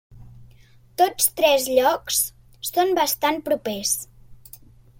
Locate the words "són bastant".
2.71-3.41